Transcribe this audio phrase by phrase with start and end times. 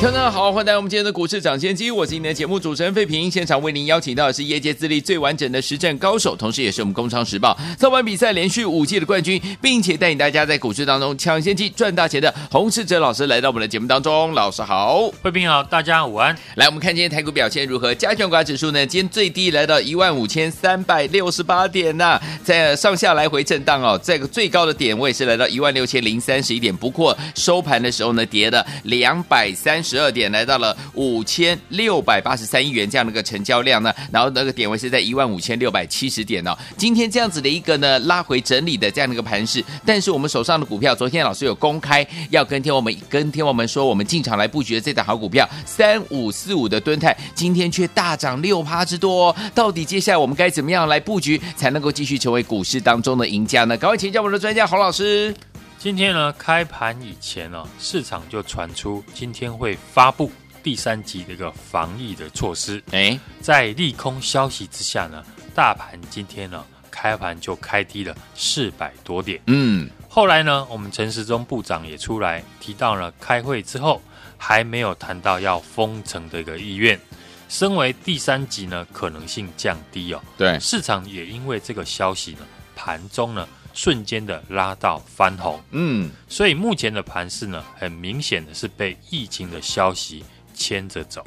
[0.00, 3.30] 听众好，欢迎来到我们今天的股市抢先机，我是今天的节目主持人费平。
[3.30, 14.32] 现场为您邀请到的是业界资历最完整的实战高手，同时也是我们工商时报操盘比赛连续五届的冠军，并且带领大家在股市当中抢先机赚大钱的洪世哲老师来到我们的节目当中。
[14.32, 16.34] 老师好，费平好，大家午安。
[16.54, 17.94] 来，我们看今天台股表现如何？
[17.94, 18.86] 加权股价指数呢？
[18.86, 24.00] 今天最低来到一万五千三百六十八点呐、啊，在上下来回震荡哦。
[24.02, 29.98] 这个最高的点位是来到一万六千零三十一点，不过收盘的时候呢，跌了两百百三十。
[29.98, 36.56] 二点来到了五千六百八十三亿元这样的一个成交量呢，然后那个点位是在一万五千六百七十点哦。
[36.76, 49.36] 今天这样子的一个呢拉回整理的这样的一个盘势，但是我们手上的股票，昨天老师有公开要跟天我们跟天我们说，我们进场来布局的这档好股票三五四五的敦泰，今天却大涨六趴之多哦。
[49.54, 53.76] 到底接下来我们该怎么样来布局，才能够继续成为股市当中的赢家呢？
[53.76, 55.34] 赶快请教我们的专家洪老师。
[55.80, 60.30] 今天呢，开盘以前呢，市场就传出今天会发布
[60.62, 62.82] 第三级的一个防疫的措施。
[62.90, 69.40] 哎，在利空消息之下呢，大盘今天呢开盘就开低了四百多点。
[69.46, 74.02] 嗯，后来呢，我们陈时中部长也出来提到了，开会之后
[74.36, 77.00] 还没有谈到要封城的一个意愿，
[77.48, 80.20] 身为第三级呢，可能性降低哦。
[80.36, 82.40] 对，市场也因为这个消息呢，
[82.76, 83.48] 盘中呢。
[83.82, 90.22] 瞬间的拉到翻红，嗯，所以目前的盘势呢，很明显的是被疫情的消息
[90.52, 91.26] 牵着走。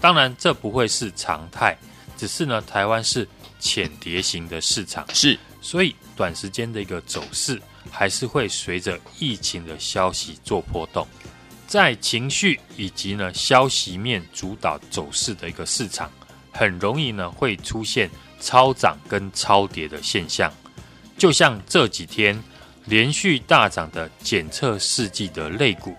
[0.00, 1.76] 当然，这不会是常态，
[2.16, 11.06] 只是呢，台湾是浅碟型的市场，是，所以短时间的一个走势还是会随着疫情的消息做波动。
[11.66, 16.10] 在情绪以及呢消息面主导走势的一个市场，
[16.50, 18.08] 很容易呢会出现
[18.40, 20.50] 超涨跟超跌的现象。
[21.20, 22.42] 就像这几天
[22.86, 25.94] 连续大涨的检测试剂的类股，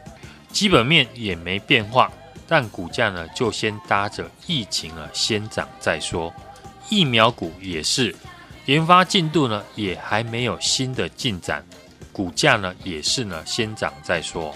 [0.52, 2.12] 基本面也没变化，
[2.48, 6.34] 但股价呢就先搭着疫情了先涨再说。
[6.90, 8.16] 疫苗股也是，
[8.66, 11.64] 研发进度呢也还没有新的进展，
[12.12, 14.52] 股价呢也是呢先涨再说。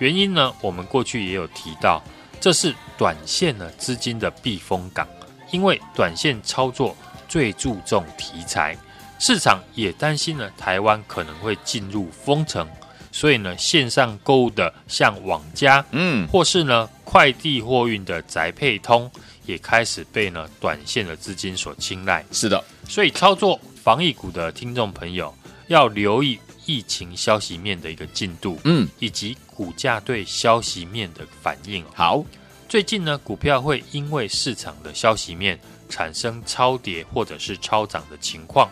[0.00, 2.04] 原因呢我们过去也有提到，
[2.38, 5.08] 这是短线呢资金的避风港，
[5.50, 6.94] 因为短线操作
[7.26, 8.76] 最注重题材。
[9.20, 12.66] 市场也担心呢，台湾可能会进入封城，
[13.12, 19.10] 所以呢，线上购物的像网家，嗯，或是呢快递货运的宅配通，
[19.44, 22.24] 也开始被呢短线的资金所青睐。
[22.32, 25.32] 是的，所以操作防疫股的听众朋友
[25.66, 31.84] 要留意疫情消息面的一个进度，嗯，以及股价对消息面的反应。
[31.94, 32.24] 好，
[32.70, 35.60] 最近呢，股票会因为市场的消息面
[35.90, 38.66] 产生超跌或者是超涨的情况。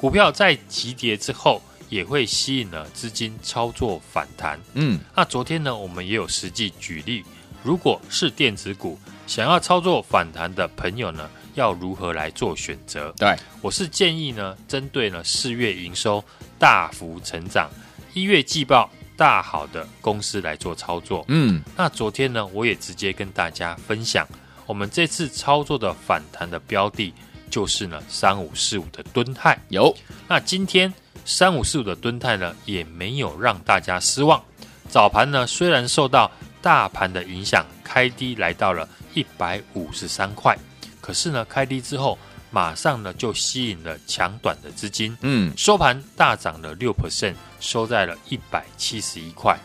[0.00, 4.58] 股票在急跌之后，也会吸引了资金操作反弹。
[4.72, 7.22] 嗯，那昨天呢，我们也有实际举例，
[7.62, 13.12] 如果是电子股想要操作反弹的朋友呢，要如何来做选择？
[13.18, 16.24] 对，我是建议呢，针对呢四月营收
[16.58, 17.68] 大幅成长、
[18.14, 21.22] 一月季报大好的公司来做操作。
[21.28, 24.26] 嗯，那昨天呢，我也直接跟大家分享，
[24.64, 27.12] 我们这次操作的反弹的标的。
[27.50, 29.94] 就是呢，三五四五的敦泰有。
[30.28, 30.92] 那今天
[31.24, 34.42] 三五四五的敦泰呢，也没有让大家失望。
[34.88, 36.30] 早盘呢，虽然受到
[36.62, 40.56] 大盘的影响，开低来到了一百五十三块，
[41.00, 42.18] 可是呢，开低之后
[42.50, 49.58] 马上呢就吸引了强短的资金，嗯，收盘大涨了六 percent，收在了一百七十一块。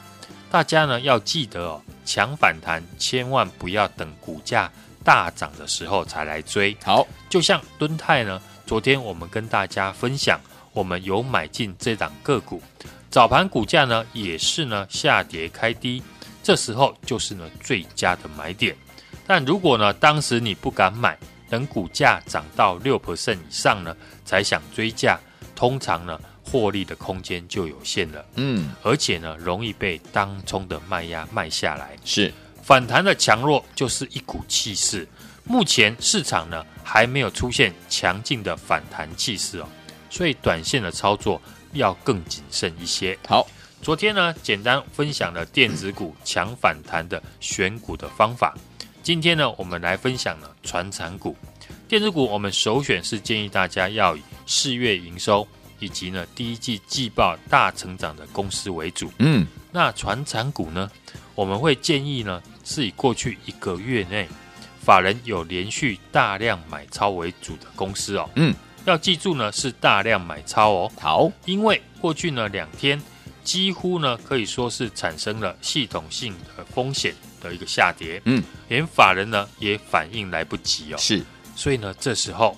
[0.52, 4.72] 大家呢要记得哦，强反弹千万不要等股价。
[5.06, 10.42] 大涨的时候才来追，好，就像敦泰呢，昨天我们跟大家分享，
[10.74, 12.60] 我们有买进这档个股，
[13.12, 16.02] 早盘股价呢也是呢下跌开低，
[16.42, 18.76] 这时候就是呢最佳的买点。
[19.28, 21.16] 但如果呢当时你不敢买，
[21.50, 25.20] 等股价涨到六 percent 以上呢才想追价，
[25.56, 32.34] 通常呢获利的空间就有限了，嗯，而且呢容易被当冲的卖压卖下来，是。
[32.66, 35.08] 反弹的强弱就是一股气势，
[35.44, 39.68] 目前市场呢还没有出现强劲的反弹气势哦，
[40.10, 41.40] 所以短线的操作
[41.74, 43.16] 要更谨慎一些。
[43.28, 43.46] 好，
[43.84, 48.58] 昨天呢简单分享了电子股强反弹的选股的方法，
[49.04, 51.38] 今天呢我们来分享了传产股。
[51.88, 55.48] 电子股我们首选是建议大家要以四月营收
[55.78, 59.12] 以及呢第一季季报大成长的公司为主。
[59.20, 60.90] 嗯，那传产股呢，
[61.36, 64.28] 我们会建议呢是以过去一个月内
[64.82, 68.30] 法人有连续大量买超为主的公司哦。
[68.36, 68.56] 嗯，
[68.86, 70.92] 要记住呢是大量买超哦。
[71.00, 73.02] 好，因为过去呢两天
[73.44, 78.22] 几乎呢可以说是产生了系统性的风险的一个下跌。
[78.26, 80.98] 嗯，连法人呢也反应来不及哦。
[80.98, 81.22] 是。
[81.56, 82.58] 所以呢，这时候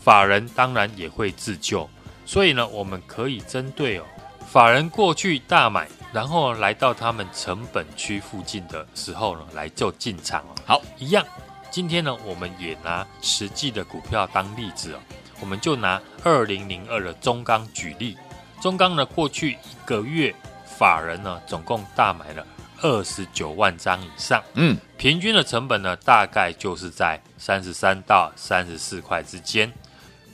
[0.00, 1.88] 法人当然也会自救。
[2.24, 4.04] 所以呢，我们可以针对哦，
[4.50, 10.54] 法人过去大买，然后来到他们成本区附近的时候呢，来就进场哦。
[10.64, 11.22] 好，一样。
[11.70, 14.98] 今天呢，我们也拿实际的股票当例子哦。
[15.40, 18.16] 我们就拿二零零二的中钢举例。
[18.62, 20.34] 中钢呢，过去一个月
[20.64, 22.46] 法人呢，总共大买了。
[22.80, 29.70] 二十九万张以上，嗯，平均的成本呢，大概就是在三十三到三十四块之间。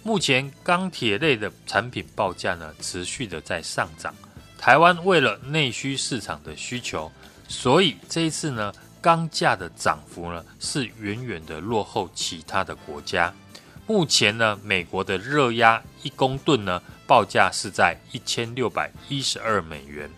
[0.05, 4.15] 目前钢铁类的产品报价呢，持续的在上涨。
[4.63, 7.11] 台湾为了内需市场的需求，
[7.49, 13.35] 所以这一次呢，钢价的涨幅呢，是远远的落后其他的国家。
[13.89, 20.09] 目前呢，美国的热压一公吨呢，报价是在一千六百一十二美元。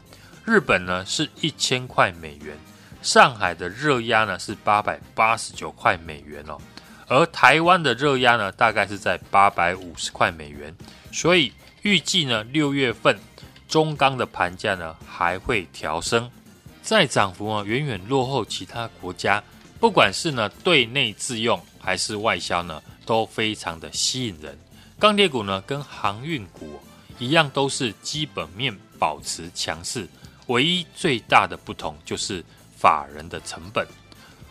[0.45, 2.55] 日本呢是一千块美元，
[3.01, 6.61] 上海的热压呢是八百八十九块美元哦，
[7.09, 10.77] 而台湾的热压呢大概是在八百五十块美元，
[11.11, 11.51] 所以
[11.81, 13.19] 预计呢六月份
[13.75, 16.31] 中钢的盘价呢还会调升，
[16.81, 19.43] 再涨幅啊远远落后其他国家，
[19.81, 24.57] 不管是呢对内自用还是外销呢都非常的吸引人。
[24.97, 26.81] 钢铁股呢跟航运股
[27.19, 30.09] 一样，都是基本面保持强势。
[30.47, 32.45] 唯一最大的不同就是
[32.77, 33.85] 法人的成本，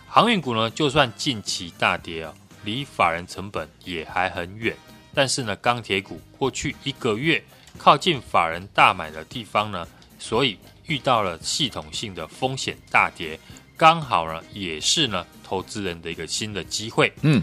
[0.06, 2.34] 航运股呢，就算近期大跌啊，
[2.66, 4.76] 离法人成本也还很远。
[5.14, 7.42] 但是呢，钢铁股过去一个月
[7.78, 9.88] 靠近法人大买的地方呢，
[10.20, 13.40] 所以遇到了系统性的风险大跌，
[13.76, 17.12] 刚好呢，也是呢投资人的一个新的机会。
[17.22, 17.42] 嗯，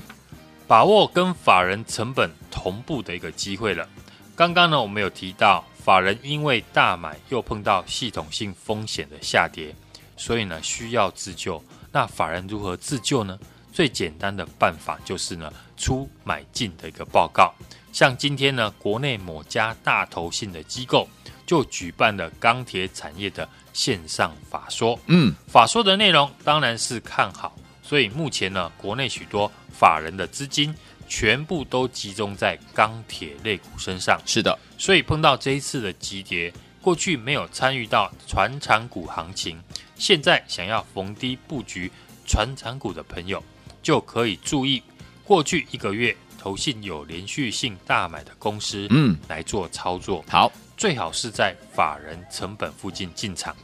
[0.67, 3.88] 把握跟法人成本同步的一个机会了。
[4.35, 5.65] 刚刚呢，我们有提到。
[5.82, 9.75] 法人因为大买又碰到系统性风险的下跌，
[10.15, 11.61] 所以呢需要自救。
[11.91, 13.37] 那法人如何自救呢？
[13.73, 17.55] 最简单的办法就是呢出买进的一个报告。
[17.93, 21.09] 像今天呢，国内某家大投信的机构
[21.47, 24.99] 就举办了钢铁产业的线上法说。
[25.07, 30.75] 嗯，法说的内容当然是看好，所以目前呢，国内许多法人的资金。
[31.13, 39.61] 全部都集中在钢铁类股身上，是的，所以碰到这一次的急跌，过去没有参与到船产股行情，
[39.97, 41.91] 现在想要逢低布局
[42.29, 43.43] 船产股的朋友，
[43.83, 44.81] 就可以注意
[45.25, 50.25] 过去一个月投信有连续性大买的公司，嗯，来做操作。
[50.27, 53.55] 好，最好是在法人成本附近进场。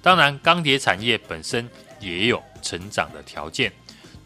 [0.00, 1.68] 当然，钢铁产业本身
[2.00, 3.70] 也有成长的条件。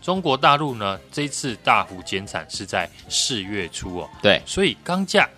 [0.00, 5.28] 中国大陆呢，这次大幅减产是在四月初哦，对，所以钢价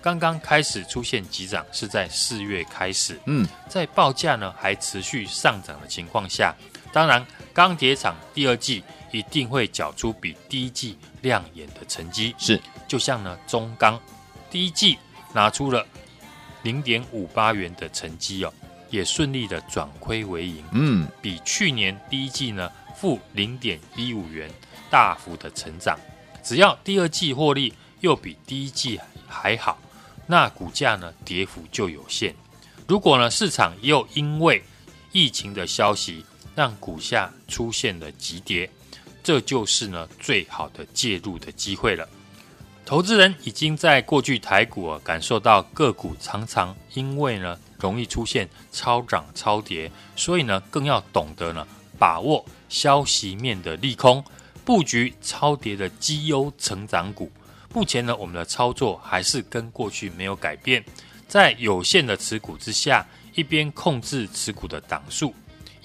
[0.00, 6.54] 刚刚开始出现急涨是在四月开始，嗯，在报价呢还持续上涨的情况下，
[6.90, 8.82] 当然钢铁厂第二季
[9.18, 14.00] 一定会缴出比第一季亮眼的成绩，是，就像呢中钢
[14.50, 14.98] 第一季
[15.32, 15.86] 拿出了
[16.62, 18.52] 零点五八元的成绩哦，
[18.90, 22.70] 也顺利的转亏为盈，嗯，比去年第一季呢。
[22.96, 24.48] 负零点一五元，
[24.88, 25.98] 大幅的成长。
[26.44, 29.76] 只要第二季获利又比第一季还好，
[30.28, 32.32] 那股价呢跌幅就有限。
[32.86, 34.62] 如果呢市场又因为
[35.10, 38.70] 疫情的消息让股价出现了急跌，
[39.24, 42.08] 这就是呢最好的介入的机会了。
[42.84, 51.66] 投资人已经在过去台股啊感受到个股常常因为呢容易出现超涨超跌，所以呢更要懂得呢
[51.98, 52.44] 把握。
[52.70, 54.24] 消息面的利空，
[54.64, 57.30] 布局超跌的绩优成长股。
[57.72, 60.84] 目前呢，我们的操作还是跟过去没有改变，
[61.28, 65.32] 在有限的持股之下，一边控制持股的档数，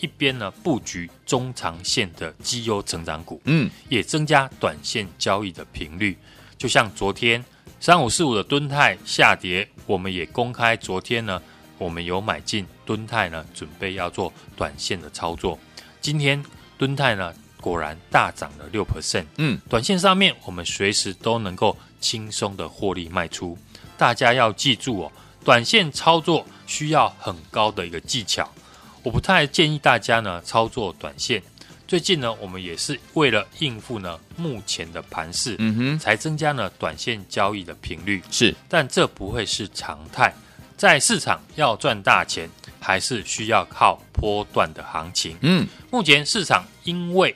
[0.01, 3.41] 一边呢布局中长线的绩优成长股。
[3.45, 6.17] 嗯，也增加短线交易的频率。
[6.57, 7.43] 就像昨天
[7.79, 11.41] 三五四五的敦泰下跌，我们也公开昨天呢，
[11.77, 15.57] 我们有买进敦泰呢，准备要做短线的操作。
[16.01, 16.43] 今天。
[16.77, 19.25] 敦泰呢，果然大涨了六 percent。
[19.35, 23.57] 嗯，短线上面我们随时都能够轻松的获利卖出。
[23.97, 25.11] 大家要记住哦，
[25.43, 28.49] 短线操作需要很高的一个技巧。
[29.03, 31.41] 我不太建议大家呢操作短线，
[31.87, 38.21] 最近呢，我们也是为了应付呢目前的盘势，嗯哼，才增加了短线交易的频率。
[38.29, 40.33] 是，但这不会是常态。
[40.77, 45.37] 在市场要赚大钱，还是需要靠波段的行情。
[45.41, 47.35] 嗯，目前市场因为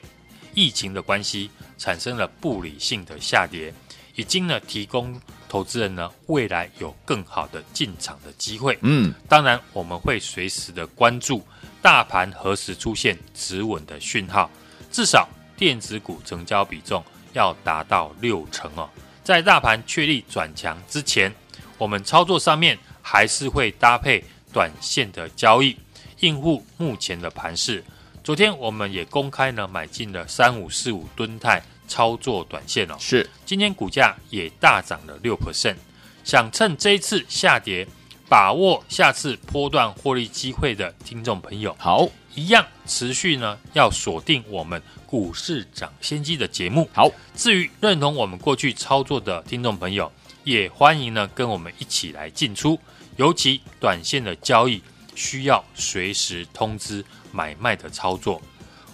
[0.54, 3.72] 疫情的关系，产生了不理性的下跌，
[4.14, 8.78] 已经呢提供投资人呢未来有更好的进场的机会。
[8.82, 11.42] 嗯，当然我们会随时的关注。
[11.84, 14.50] 大盘何时出现止稳的讯号？
[14.90, 18.88] 至少电子股成交比重要达到六成哦。
[19.22, 21.30] 在大盘确立转强之前，
[21.76, 25.76] 我们操作上面还是会搭配短线的交易，
[26.20, 27.84] 应付目前的盘势。
[28.22, 32.96] 昨天我们也公开呢买进了三五四五吨泰操作短线哦。
[32.98, 35.76] 是，今天股价也大涨了六 percent。
[36.24, 37.86] 想趁这一次下跌。
[38.34, 46.90] 把握下次波段获利机会的听众朋友，好，一样持续呢要锁定我们股市涨先机的节目。
[46.92, 50.10] 好，至于认同我们过去操作的听众朋友，
[50.42, 52.76] 也欢迎呢跟我们一起来进出。
[53.14, 54.82] 尤其短线的交易
[55.14, 58.42] 需要随时通知买卖的操作。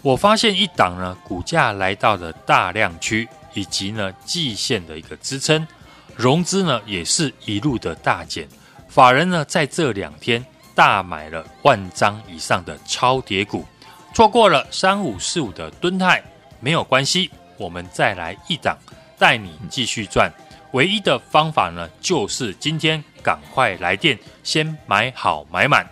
[0.03, 5.67] 我发现一档呢股价来到了大量区，以及呢季线的一个支撑，
[6.15, 8.47] 融资呢也是一路的大减。
[8.91, 10.45] 法人呢，在这两天
[10.75, 13.65] 大买了万张以上的超跌股，
[14.13, 16.21] 错过了三五四五的敦泰
[16.59, 18.77] 没有关系，我们再来一档，
[19.17, 20.29] 带你继续赚。
[20.73, 25.87] 唯一的方法呢，就是今天赶快来电，先买好买满。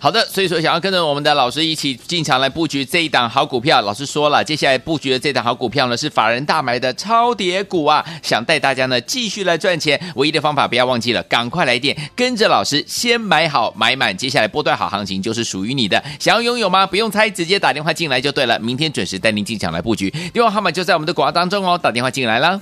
[0.00, 16.86] 好的，所以说想要跟着我们的老师一起进场来布局这一档好股票，老师说了，接下来布局的这档好股票呢是法人大买的超跌股啊，想带大家呢继续来赚钱，唯一的方法不要忘记了，赶快来电，跟着老师先买好买满，接下来波段好行情就是属于你的，想要拥有吗？
[16.86, 22.60] 不用猜，直接打电话进来就对了，明天准时带您进场来布局，电话号码就在我们的广告当中哦，打电话进来了。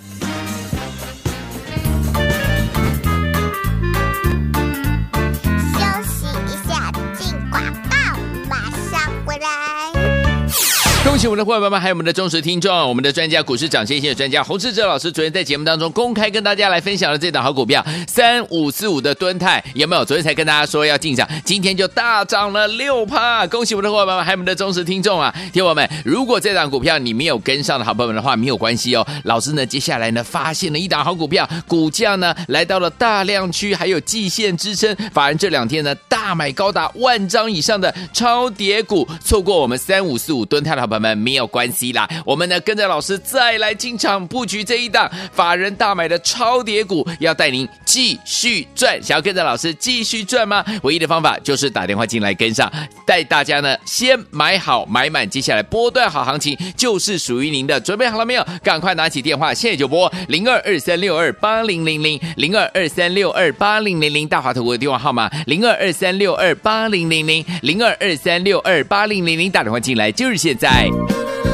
[11.17, 20.05] 恭喜我们的伙伴们，还有我们的忠实听众，我们的专家股市涨先机的专家洪志哲老师，昨天在节目当中公开跟大家来分享了这档好股票三五四五的敦泰，有没有？
[20.05, 23.47] 昨天才跟大家说要进场，今天就大涨了六趴。
[23.47, 25.35] 恭喜我们的伙伴们，还有我们的忠实听众啊！
[25.55, 29.07] 听友们，如果这档股票你没有跟上的好朋友们的话，没有关系哦。
[29.25, 41.06] 老师呢，接下来呢发现了一档好股票，股价呢来到了大量区，还有季线支撑，法人这两天呢大买高达万张以上的超跌股，错过我们三五四五敦泰的好朋友们。
[41.15, 49.01] 没有关系啦，我们呢跟着老师再来进场布局这一档法人大买的超跌股，要带您继续赚。
[49.03, 50.65] 想要跟着老师继续赚吗？
[50.83, 52.73] 唯一的方法就是打电话进来跟上，
[53.07, 57.79] 带大家呢先买好买满，接下来波段好行情就是属于您的。
[57.81, 58.47] 准备好了没有？
[58.63, 70.89] 赶快拿起电话，现在就拨零二二三六二八零零零零二二三六二八零零零大华投顾的电话号码零二二三六二八零零零零二二三六二八零零零打电话进来就是现在。
[70.97, 71.46] do do do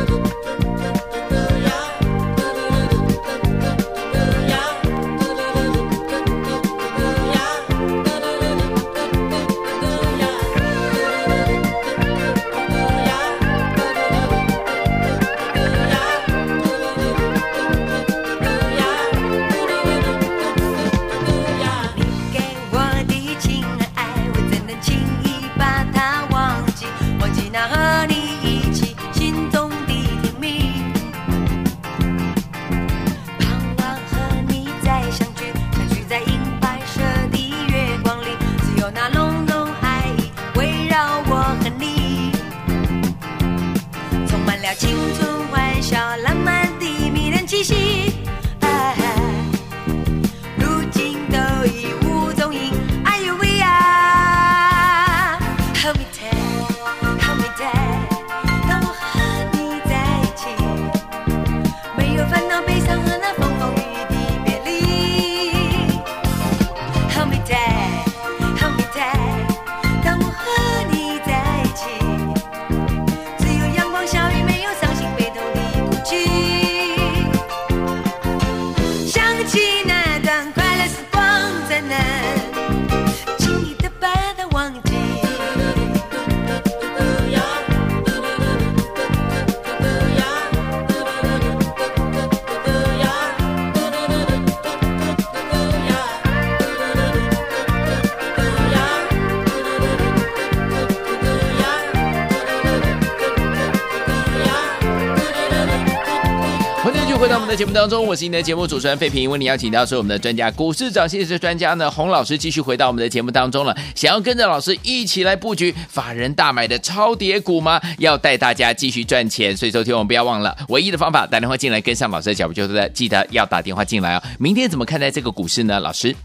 [107.52, 113.76] 的节目当中，我是你的节目主持人费平，为你邀请到是我们的专家，股市涨势的专家呢，洪老师继续回到我们的节目当中了。
[113.94, 117.78] 想要跟着老师一起来布局法人大买的超跌股吗？
[117.98, 124.22] 要带大家继续赚钱，所以收听我们不要忘了，唯一的方法打电话进来跟上老师的脚步，就是记得要打电话进来哦。
[124.38, 125.78] 明天怎么看待这个股市呢？
[125.78, 126.16] 老师，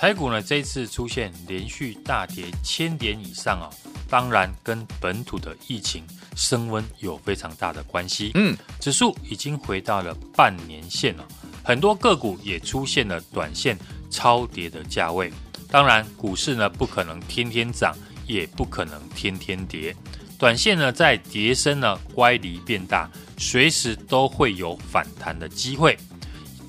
[0.00, 3.68] 台股呢这一次出现连续大跌千点以上哦，
[4.08, 6.02] 当然跟本土的疫情。
[6.34, 8.30] 升温有非常大的关系。
[8.34, 11.28] 嗯，指数已经回到了半年线了，
[11.62, 13.78] 很多个股也出现了短线
[14.08, 15.30] 超跌的价位。
[15.70, 17.94] 当然，股市呢不可能天天涨，
[18.26, 19.94] 也不可能天天跌。
[20.38, 25.98] 短线呢在跌升呢乖离变大，随时都会有反弹的机会。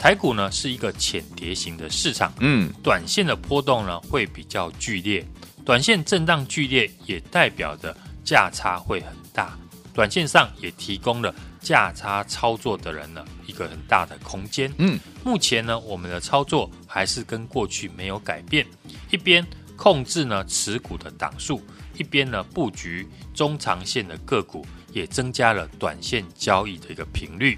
[0.01, 5.23] 台股呢是一个浅碟型的市场，嗯，短线的波动呢会比较剧烈，
[5.63, 9.55] 短线震荡剧烈也代表着价差会很大。
[9.93, 14.73] 短线上也提供了价差操作的人呢一个很大的空间。
[14.79, 18.65] 嗯，目前呢我们的操作还是跟过去没有改变，
[19.11, 21.61] 一边控制呢持股的档数，
[21.95, 27.55] 一边呢布局中长线的个股，也增加了短线交易的一个频率。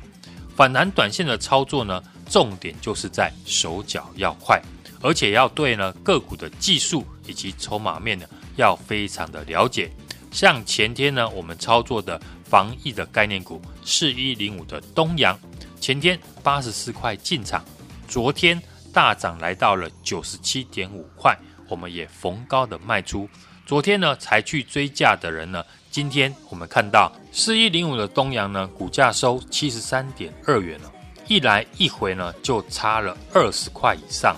[0.55, 4.62] 反弹短线的操作呢，重点就是在手脚要快，
[5.01, 8.25] 而且要对呢个股的技术以及筹码面呢
[8.56, 9.92] 要非常的了解。
[10.32, 15.39] 像前天呢，我们操作的防疫的概念股四一零五的东阳，
[15.80, 17.63] 前天八十四块进场，
[18.08, 18.60] 昨天
[18.92, 21.38] 大涨来到了九十七点五块，
[21.70, 23.30] 我们也逢高的卖出。
[23.65, 30.92] 昨天呢才去追价的人呢，今天我们看到四一零五的东阳呢，股价收七十三点二元了，
[31.27, 34.36] 一来一回呢就差了二十块以上。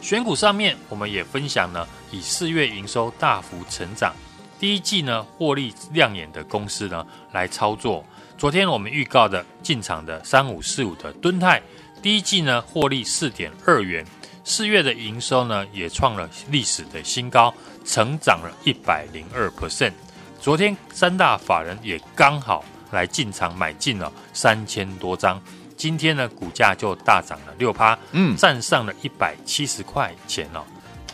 [0.00, 4.14] 选股上面我们也分享呢，以四月营收大幅成长。
[4.58, 8.04] 第一季呢，获利亮眼的公司呢，来操作。
[8.38, 11.60] 昨天我们预告的进场的三五四五的敦泰，
[12.02, 14.04] 第一季呢获利四点二元，
[14.44, 17.52] 四月的营收呢也创了历史的新高，
[17.84, 19.92] 成长了一百零二 percent。
[20.40, 25.38] 昨天三大法人也刚好来进场买进了三千多张，
[25.80, 30.60] 今天呢股价就大涨了六趴，嗯，站上了一百七十块钱哦。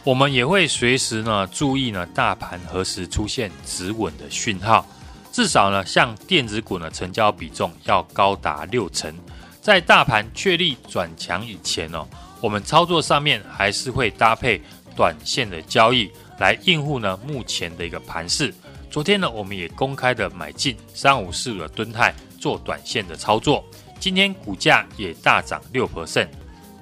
[0.02, 4.84] 我们也会随时呢注意呢大盘何时出现止稳的讯号，
[5.30, 9.14] 至少呢像电子股呢成交比重要高达六成，
[9.60, 12.04] 在大盘确立转强以前哦，
[12.40, 14.60] 我们操作上面还是会搭配
[14.96, 18.52] 短线的交易来应付呢目前的一个盘势。
[18.90, 23.64] 昨天呢我们也公开的买进三五四五的吨泰做短线的操作，
[23.98, 26.28] 今天股价也大涨六 percent，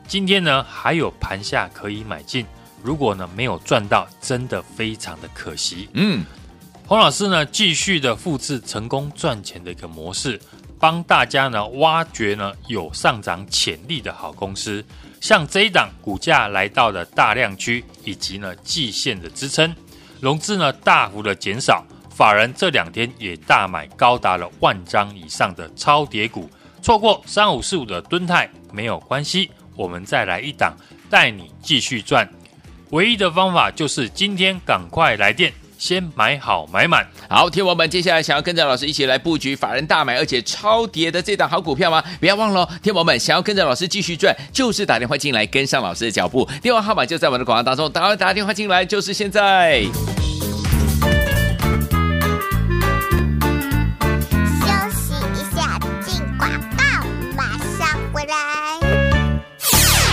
[0.07, 2.45] 今天呢还有盘下可以买进。
[2.83, 5.89] 如果呢没有赚到，真的非常的可惜。
[5.95, 6.25] 嗯，
[6.87, 10.39] 洪老师呢继续的复制成功赚钱的一个模式，
[10.79, 14.85] 帮大家呢挖掘呢有上涨潜力的好公司。
[15.19, 19.75] 像这一档股价来到了大量区以及呢季线的支撑，
[20.21, 26.51] 融资呢大幅的减少，法人这两天也大买高达了万张以上的超跌股。
[26.85, 30.77] 错过三五四五的敦泰没有关系，我们再来一档，
[31.09, 32.29] 带你继续赚。
[32.91, 37.09] 唯一的方法就是今天赶快来电，先买好买满。
[37.27, 42.05] 好，天王们接下来想要跟着老师一起来布局法人大买而且超跌的这档好股票吗？
[42.21, 46.47] 不要忘了，天王们想要跟着老师继续赚，就是打电话进来跟上老师的脚步。
[46.61, 49.87] 电话号码就在我们的广告当中，打打电话进来就是现在。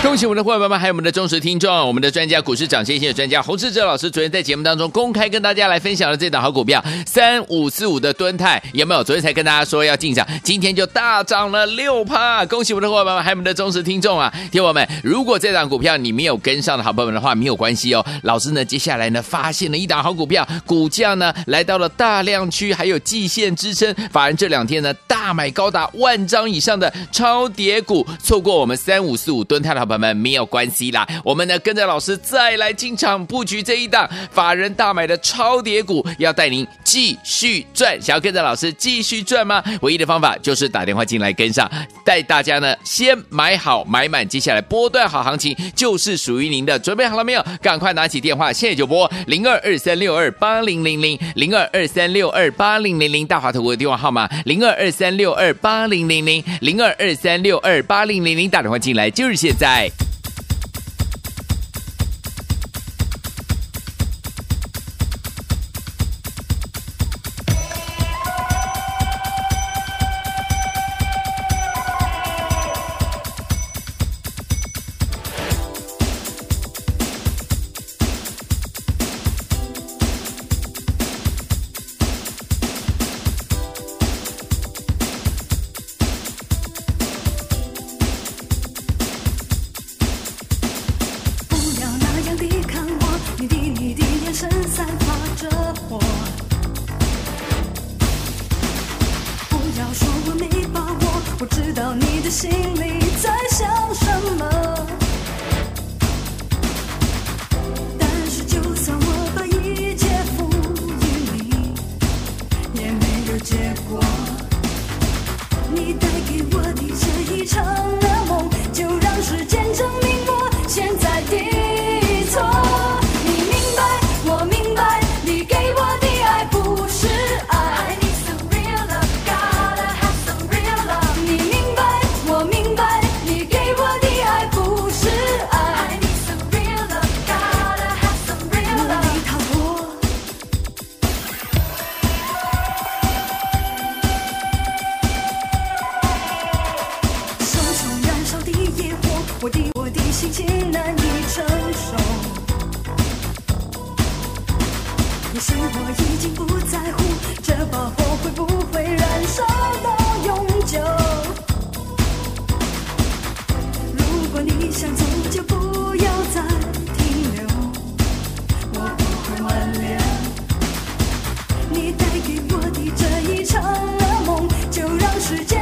[0.02, 9.04] 恭喜我们的伙伴们，还有我们的忠实听众，我们的专家股市涨先机的专家洪志哲老师，昨天在节目当中公开跟大家来分享了这档好股票三五四五的敦泰，有没有？
[9.04, 12.44] 昨天才跟大家说要进场，今天就大涨了六趴。
[12.48, 14.34] 恭喜我们的伙伴们，还有我们的忠实听众啊！
[14.52, 18.04] 听我们，如果这档股票你没有跟上的好朋友们的话，没有关系哦。
[18.24, 30.21] 老师呢，接下来呢，发现了一档好股票，股价呢来到了大量区，还有季线支撑，法人这两天呢大买高达万张以上的超跌股，错过我们三五四五敦泰的好朋友们。
[30.21, 37.99] 没有关系啦，我们呢跟着老师再来进场布局这一档法人大买的超跌股，要带您继续赚。
[37.99, 39.63] 想要跟着老师继续赚吗？
[39.82, 41.67] 唯一的方法就是打电话进来跟上，
[42.06, 46.77] 带大家呢先买好买满，接下来波段好行情就是属于您的。
[46.77, 47.43] 准备好了没有？
[47.62, 59.81] 赶快拿起电话，现在就拨零二二三六二八零零零零二二三六二八零零零大华投顾的电话号码零二二三六二八零零零零二二三六二八零零零打电话进来就是现在。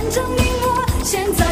[0.09, 1.48] 证明我现在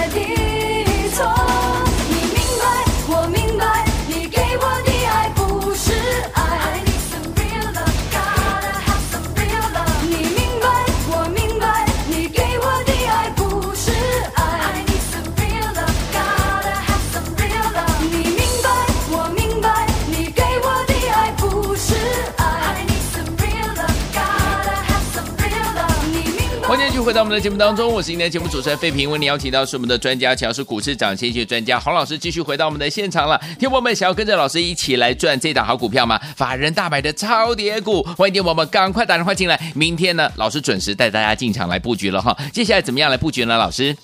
[27.08, 33.42] 回到我们的节目当中，我是今天的节目主持人费平，为你邀请到是我们的专家，乔是股市涨先学专家洪老师，继续回到我们的现场了。
[33.58, 36.20] 听友们想要跟着老师一起来赚这档好股票吗？
[36.36, 39.72] 法人大买的超跌股，欢迎听友们赶快打电话进来。
[39.74, 42.38] 明天呢，老师准时带大家进场来布局了哈。
[42.52, 43.56] 接下来怎么样来布局呢？
[43.56, 43.96] 老师，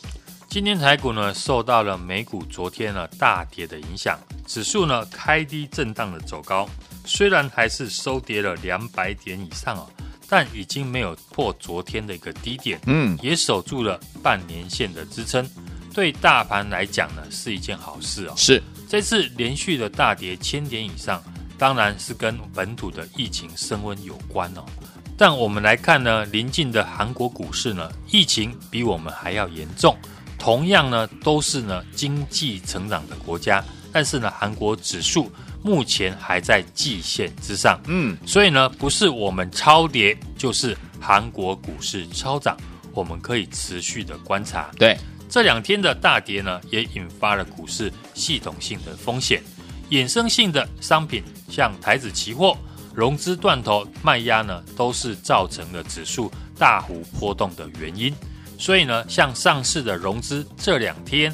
[0.48, 6.70] 今天台股呢受到了美股昨天呢大跌的影响，指数呢开低震荡的走高，
[7.04, 9.90] 虽然还是收跌了两百点以上哦。
[10.36, 15.48] 但已经没有破昨天的一个低点，嗯，也守住了半年线的支撑，
[15.94, 18.34] 对大盘来讲呢是一件好事哦。
[18.36, 21.24] 是这次连续的大跌千点以上，
[21.56, 24.66] 当然是跟本土的疫情升温有关哦。
[25.16, 29.96] 但我们来看呢，临近的韩国股市呢，疫情比我们还要严重，
[30.40, 35.32] 同样呢都是呢经济成长的国家，但是呢韩国指数。
[35.64, 42.58] 目前还在季线之上，嗯，所以呢，不是我们超跌，就是韩国股市超涨，
[42.94, 44.70] 我们可以持续的观察。
[44.78, 44.98] 对，
[45.30, 49.42] 这两天的大跌呢，也引发了股市系统性的风险，
[49.90, 52.58] 衍生性的商品像台子期货
[52.94, 58.14] 融资断头卖压呢，都是造成了指数大幅波动的原因。
[58.60, 61.34] 所以呢，像上市的融资这两天，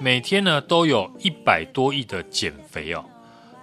[0.00, 3.04] 每天呢都有一百多亿的减肥哦。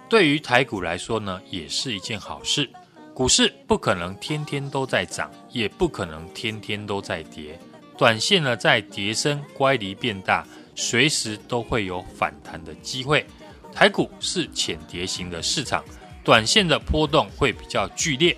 [0.08, 2.70] 对于台股来说呢，也是一件好事。
[3.12, 7.58] 股市不可能天天都在涨，也不可能天天都在跌。
[7.96, 13.26] 短线呢，在跌升乖离变大，随时都会有反弹的机会。
[13.72, 15.82] 台股是浅跌型的市场，
[16.22, 18.36] 短线的波动会比较剧烈。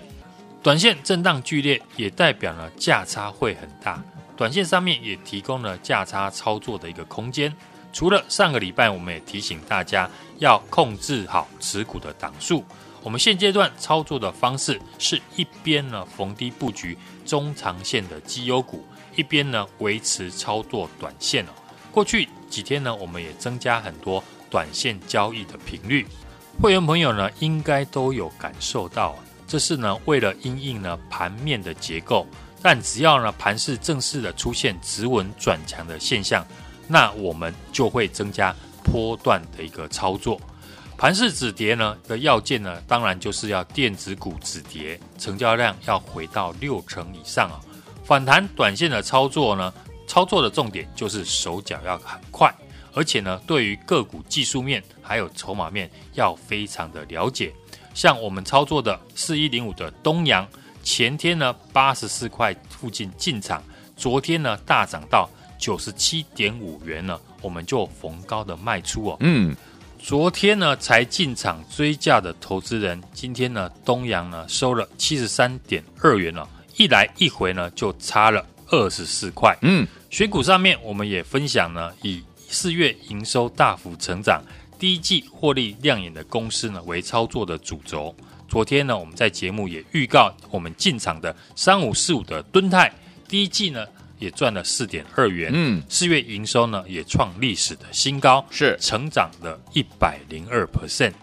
[0.63, 4.03] 短线震荡剧烈，也代表了价差会很大。
[4.35, 7.53] 短线上面也提供了价差操作的一个空间。
[7.91, 12.63] 除了上个礼拜，我们也提醒大家要控制好持股的档数。
[13.01, 21.49] 我们现阶段操作的方式是一边呢逢低布局中长线的绩优股，一边呢维持操作短线哦。
[21.91, 26.05] 过去几天呢，我们也增加很多短线交易的频率。
[26.61, 29.15] 会员朋友呢，应该都有感受到，
[29.47, 32.27] 这是呢为了因应呢盘面的结构，
[32.61, 36.45] 但只要呢盘势正式的出现止稳转强的现象。
[36.91, 40.41] 那我们就会增加波段的一个操作，
[40.97, 47.61] 盘式止跌呢的要件呢，当然就是要电子股止跌，成交量要回到六成以上啊。
[48.03, 49.71] 反弹短线的操作呢，
[50.07, 52.51] 操作的重点就是手脚要很快，
[52.95, 57.53] 而且呢，对于个股技术面还有筹码面要非常的了解。
[57.93, 60.47] 像我们操作的四一零五的东阳，
[60.81, 63.61] 前天呢八十四块附近进场，
[63.95, 65.29] 昨天呢大涨到。
[65.59, 69.17] 九十七点五元呢，我们就逢高的卖出哦。
[69.19, 69.55] 嗯，
[69.99, 79.55] 昨天呢才进场追价的投资人，今天呢东阳呢收了七十三点二元了，一来一回呢就差了二十四块。
[79.61, 84.41] 嗯，选股上面我们也分享呢，以四月营收大幅成长、
[84.79, 88.15] 第一季获利亮眼的公司呢为操作的主轴。
[88.47, 92.91] 昨天呢我们在节目也预告我们进场的三五四五的敦泰，
[93.27, 93.85] 第一季呢。
[94.19, 101.13] 也赚了四点二元，嗯，四月营收呢也创历史的新高，是成长了一百零二 percent。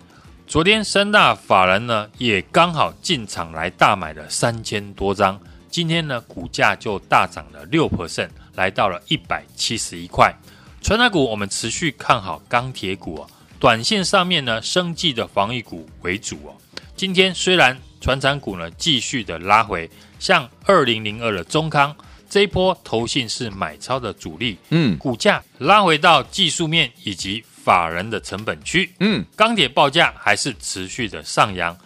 [0.47, 5.39] 昨天三大法人呢也刚好进场来大买了三千多张，
[5.71, 10.35] 今天呢股价就大涨了六 percent，来到了一百七十一块。
[10.81, 13.27] 传达股我们持续看好钢铁股哦，
[13.59, 16.57] 短线上面呢生技的防疫股为主哦。
[16.97, 21.95] 今天虽然传产股呢继续的拉回，像二零零二的中康。
[22.29, 31.77] 这一波投信是买超的主力，嗯，股价拉回到技术面以及法人的成本区，嗯，钢铁报价还是持续的上扬，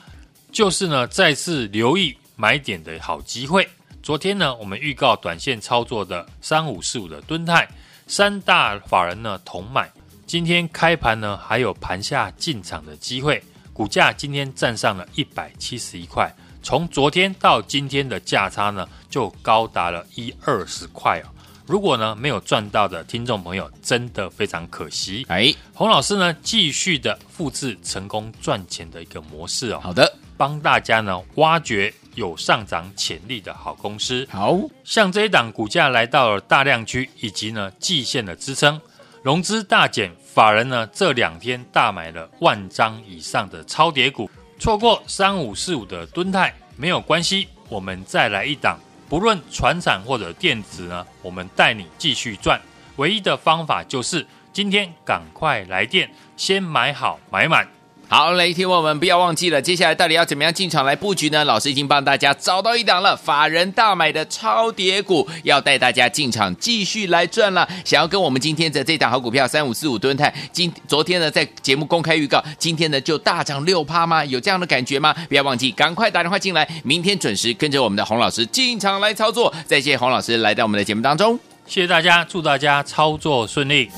[0.50, 3.68] 就是呢再次留意买点的好机会。
[4.02, 7.68] 昨天呢，我们预告短线操作的三五四五的吨泰，
[8.06, 9.90] 三大法人呢同买，
[10.26, 16.34] 今天开盘呢还有盘下进场的机会，股价今天站上了一百七十一块。
[16.62, 21.28] 从昨天到今天的价差呢，就高达了一二十块哦。
[21.66, 25.24] 如果呢没有赚到的听众朋友，真的非常可惜。
[25.28, 29.80] 哎，洪老师呢继续的复制成功赚钱的一个模式哦。
[29.80, 34.26] 好的，帮大家呢挖掘有上涨潜力的好公司。
[34.32, 38.80] 好，像这一档股价来到了大量区以及呢季线的支撑，
[39.22, 48.76] 融资大减，法人呢这两天大买了万张以上的超跌股，错过三五四五的敦泰没有关系，我们再来一档。
[49.10, 52.60] 不论船产或者电子呢，我们带你继续赚。
[52.94, 57.66] 唯一的方法就是今天赶快来电，先买好买满。
[58.12, 61.44] 好，来，听我们不要忘记了，接下来到底要怎么样进场来布局呢？
[61.44, 67.68] 老师已经帮大家找到一档了，法人大买的超跌股，要带大家进场继续来赚了。
[67.84, 74.24] 想要跟我们今天的这档好股票三五四五吨泰，今昨天呢在节目公开预告，今天呢就大涨六趴吗？
[74.24, 75.14] 有这样的感觉吗？
[75.28, 79.54] 不要忘记，赶快打电话进来，明天准时跟着我们的洪老师进场来操作。
[79.66, 83.88] 再谢谢洪老师来到我们的节目当中，谢谢大家，祝大家操作顺利。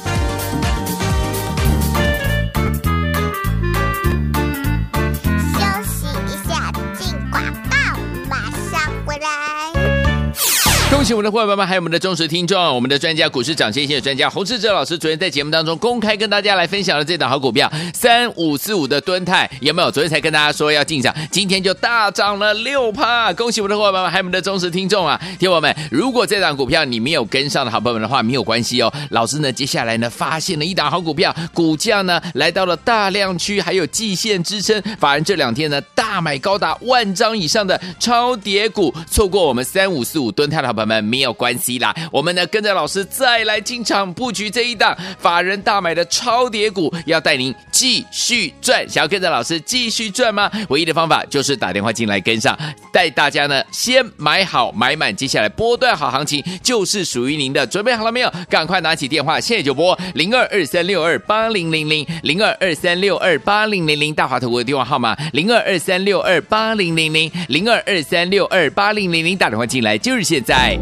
[11.03, 19.91] 恭喜我们的伙伴们，还有我们的忠实听众，我们的专家股市涨先机的专家洪志哲老师，昨天在节目当中公开跟大家来分享了这档好股票三五四五的敦泰，有没有？
[19.91, 23.33] 昨天才跟大家说要进场，今天就大涨了六趴。
[23.33, 25.21] 恭喜我们的伙伴们，还有我们的忠实听众啊！
[25.41, 28.93] 听我们，如果这档股票你没有跟上的好朋友们的话，没有关系哦。
[29.11, 40.92] 老师呢，接下来呢发现了一档好股票，股价呢来到了大量区，还有季线支撑，法人这两天呢大买高达万张以上的超跌股，错过我们三五四五敦泰的好朋友们。
[41.01, 48.87] 没有关系啦，我们呢跟着老师再来进场布局这一档法人大买的超跌股，要带您继续赚。
[48.89, 50.51] 想要跟着老师继续赚吗？
[50.69, 52.59] 唯一的方法就是打电话进来跟上，
[52.93, 57.67] 带大家呢先买好买满，接下来波段好行情就是属于您的。
[57.67, 58.33] 准备好了没有？
[58.51, 70.82] 赶快拿起电话，现在就拨零二二三六二八零零零零二二三六二八零零零大华投顾的电话号码零二二三六二八零零零零二二三六二八零零零打电话进来就是现在。